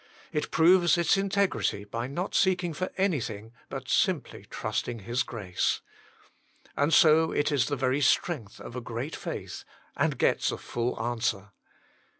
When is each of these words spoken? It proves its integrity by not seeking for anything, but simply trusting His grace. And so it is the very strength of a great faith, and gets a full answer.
It 0.31 0.49
proves 0.49 0.97
its 0.97 1.15
integrity 1.15 1.83
by 1.83 2.07
not 2.07 2.33
seeking 2.33 2.73
for 2.73 2.89
anything, 2.97 3.53
but 3.69 3.87
simply 3.87 4.45
trusting 4.49 5.01
His 5.01 5.21
grace. 5.21 5.81
And 6.75 6.91
so 6.91 7.31
it 7.31 7.51
is 7.51 7.67
the 7.67 7.75
very 7.75 8.01
strength 8.01 8.59
of 8.59 8.75
a 8.75 8.81
great 8.81 9.15
faith, 9.15 9.63
and 9.95 10.17
gets 10.17 10.51
a 10.51 10.57
full 10.57 10.99
answer. 10.99 11.51